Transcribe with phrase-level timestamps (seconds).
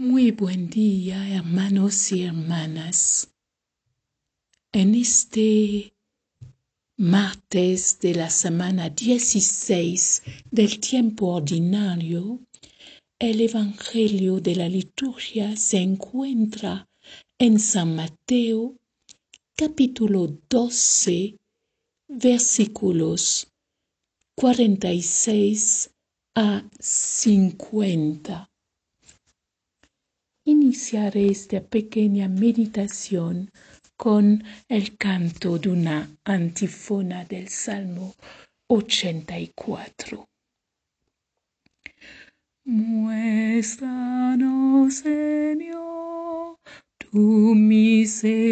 [0.00, 3.32] Muy buen día, hermanos y hermanas.
[4.70, 5.92] En este
[6.96, 10.22] martes de la semana 16
[10.52, 12.38] del tiempo ordinario,
[13.18, 16.88] el Evangelio de la liturgia se encuentra
[17.36, 18.76] en San Mateo,
[19.56, 21.38] capítulo 12,
[22.06, 23.48] versículos
[24.36, 25.90] 46
[26.36, 28.48] a 50.
[30.48, 33.50] Iniciaré esta pequeña meditación
[33.98, 38.14] con el canto de una antífona del Salmo
[38.68, 40.26] 84.
[42.64, 43.34] Muéstranos,
[44.94, 46.56] Señor,
[46.96, 48.48] tu misericordia.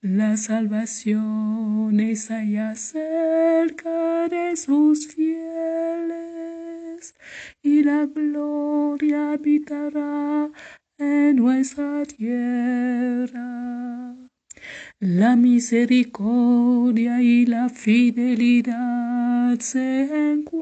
[0.00, 5.99] La salvación es allá cerca de sus fieles
[7.62, 10.50] y la gloria habitará
[10.98, 13.50] en nuestra tierra.
[14.98, 20.60] La misericordia y la fidelidad se encuentran,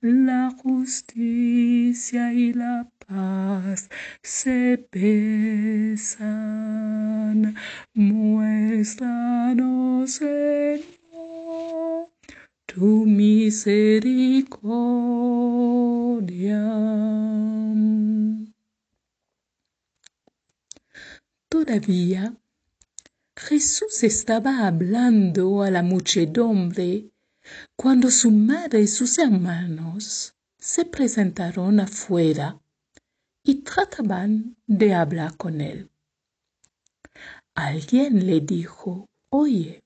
[0.00, 3.88] la justicia y la paz
[4.22, 6.18] se besan.
[7.94, 9.38] Muéstranos,
[12.78, 13.80] tu misericordia.
[21.48, 22.36] Todavía
[23.36, 27.10] Jesús estaba hablando a la muchedumbre
[27.74, 32.60] cuando su madre y sus hermanos se presentaron afuera
[33.42, 35.90] y trataban de hablar con él.
[37.54, 39.82] Alguien le dijo, oye,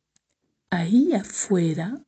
[0.68, 2.04] ahí afuera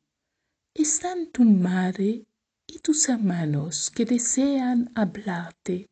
[0.75, 2.25] están tu madre
[2.67, 5.89] y tus hermanos que desean hablarte.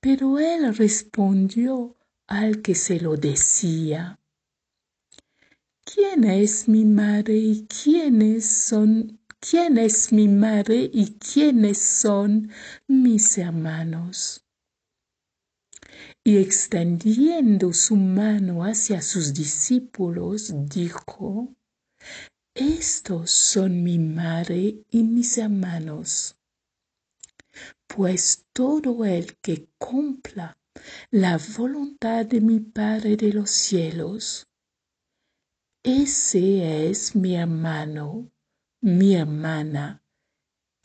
[0.00, 1.96] Pero él respondió
[2.26, 4.20] al que se lo decía,
[5.82, 12.50] ¿quién es mi madre y quiénes son quién es mi madre y quiénes son
[12.86, 14.44] mis hermanos?
[16.22, 21.54] Y extendiendo su mano hacia sus discípulos, dijo,
[22.54, 26.36] Estos son mi madre y mis hermanos.
[27.88, 30.56] Pues todo el que cumpla
[31.10, 34.46] la voluntad de mi Padre de los cielos,
[35.82, 38.30] ese es mi hermano,
[38.80, 40.04] mi hermana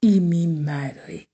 [0.01, 1.29] y mi madre.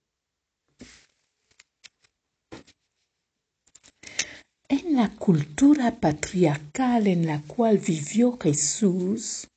[4.67, 9.47] En la cultura patriarcal en la cual vivió Jesús,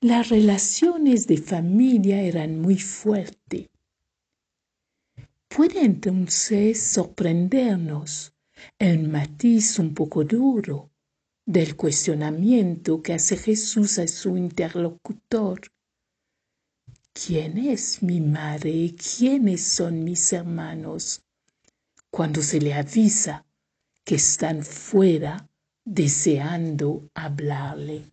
[0.00, 3.68] las relaciones de familia eran muy fuertes.
[5.48, 8.32] Puede entonces sorprendernos
[8.78, 10.90] el matiz un poco duro
[11.44, 15.60] del cuestionamiento que hace Jesús a su interlocutor.
[17.12, 21.22] ¿Quién es mi madre y quiénes son mis hermanos?
[22.10, 23.44] Cuando se le avisa
[24.04, 25.48] que están fuera
[25.84, 28.04] deseando hablarle.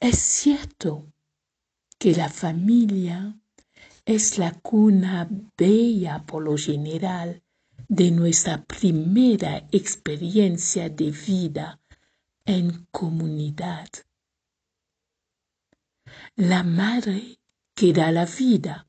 [0.00, 1.12] Es cierto
[1.98, 3.36] que la familia
[4.04, 7.42] es la cuna bella por lo general
[7.88, 11.80] de nuestra primera experiencia de vida
[12.44, 13.88] en comunidad.
[16.36, 17.40] La madre
[17.74, 18.86] que da la vida,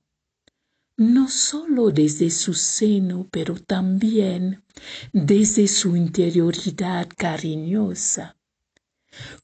[0.96, 4.64] no solo desde su seno, pero también
[5.12, 8.39] desde su interioridad cariñosa.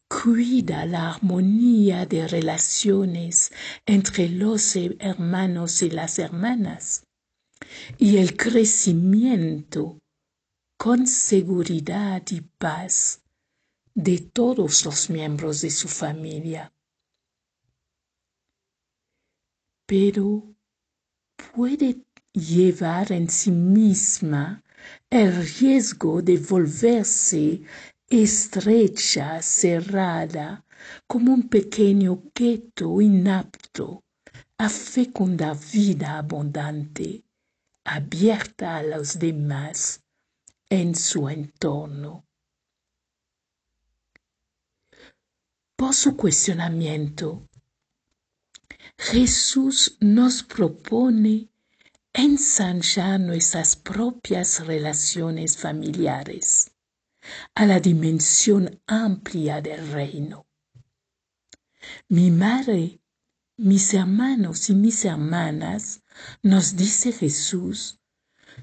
[0.07, 3.51] Cuida la armonía de relaciones
[3.85, 7.03] entre los hermanos y las hermanas
[7.97, 9.99] y el crecimiento
[10.77, 13.21] con seguridad y paz
[13.93, 16.73] de todos los miembros de su familia.
[19.87, 20.55] Pero
[21.53, 24.63] puede llevar en sí misma
[25.09, 27.61] el riesgo de volverse
[28.09, 30.63] estrecha, cerrada,
[31.07, 34.03] como un pequeño gueto inapto
[34.57, 37.23] a fecundar vida abundante,
[37.83, 40.03] abierta a los demás
[40.69, 42.25] en su entorno.
[45.75, 47.49] Por su cuestionamiento,
[48.97, 51.49] Jesús nos propone
[52.13, 56.74] ensanchar nuestras propias relaciones familiares
[57.53, 60.45] a la dimensión amplia del reino.
[62.09, 62.99] Mi madre,
[63.57, 66.01] mis hermanos y mis hermanas,
[66.41, 67.99] nos dice Jesús,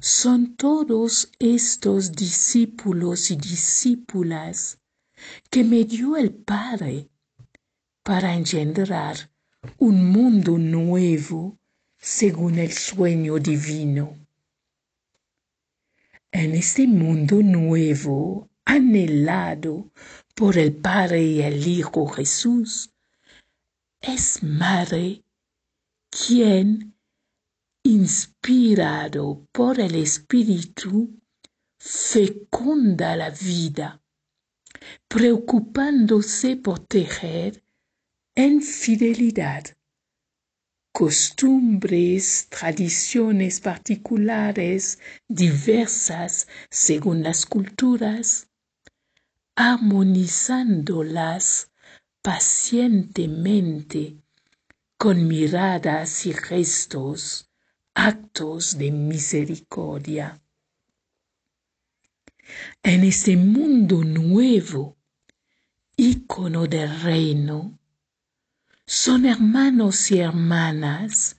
[0.00, 4.78] son todos estos discípulos y discípulas
[5.50, 7.08] que me dio el Padre
[8.02, 9.30] para engendrar
[9.78, 11.58] un mundo nuevo
[11.98, 14.16] según el sueño divino.
[16.32, 19.92] En este mundo nuevo, anhelado
[20.34, 22.90] por el Padre y el Hijo Jesús,
[24.00, 25.24] es Madre
[26.10, 26.94] quien,
[27.84, 31.20] inspirado por el Espíritu,
[31.78, 34.02] fecunda la vida,
[35.08, 37.64] preocupándose por tejer
[38.34, 39.64] en fidelidad
[40.92, 48.51] costumbres, tradiciones particulares diversas según las culturas,
[49.64, 51.70] armonizándolas
[52.20, 54.20] pacientemente
[54.98, 57.48] con miradas y gestos,
[57.94, 60.42] actos de misericordia.
[62.82, 64.96] En ese mundo nuevo,
[65.96, 67.78] ícono del reino,
[68.84, 71.36] son hermanos y hermanas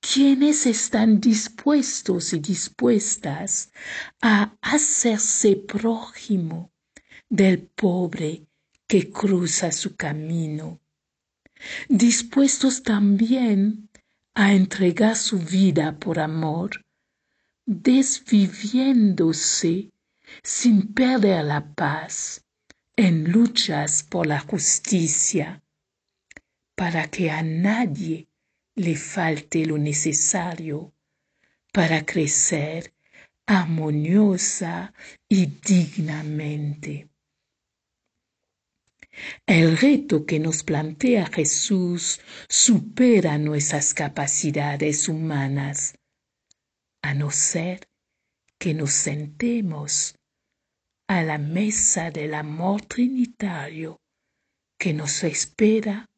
[0.00, 3.70] quienes están dispuestos y dispuestas
[4.20, 6.73] a hacerse prójimo
[7.28, 8.46] del pobre
[8.86, 10.80] que cruza su camino,
[11.88, 13.88] dispuestos también
[14.34, 16.84] a entregar su vida por amor,
[17.66, 19.90] desviviéndose
[20.42, 22.44] sin perder la paz
[22.96, 25.62] en luchas por la justicia
[26.74, 28.28] para que a nadie
[28.74, 30.92] le falte lo necesario
[31.72, 32.92] para crecer
[33.46, 34.92] armoniosa
[35.28, 37.13] y dignamente.
[39.46, 45.98] El reto que nos plantea Jesús supera nuestras capacidades humanas,
[47.02, 47.88] a no ser
[48.58, 50.16] que nos sentemos
[51.06, 54.00] a la mesa del amor trinitario
[54.78, 56.08] que nos espera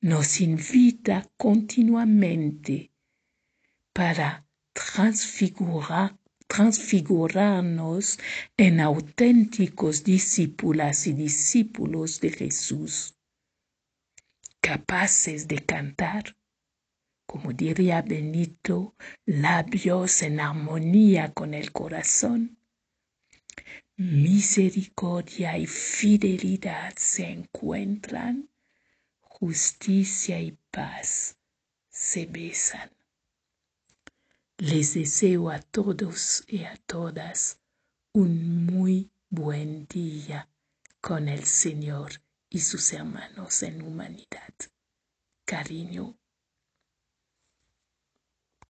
[0.00, 2.92] nos invita continuamente
[3.92, 4.46] para
[6.58, 8.18] transfigurarnos
[8.56, 13.14] en auténticos discípulas y discípulos de Jesús,
[14.60, 16.36] capaces de cantar,
[17.26, 22.58] como diría Benito, labios en armonía con el corazón.
[23.96, 28.50] Misericordia y fidelidad se encuentran
[29.20, 31.36] justicia y paz
[31.88, 32.97] se besan.
[34.60, 37.60] Les deseo a todos y a todas
[38.12, 40.48] un muy buen día
[41.00, 42.10] con el Señor
[42.50, 44.54] y sus hermanos en humanidad.
[45.44, 46.17] Cariño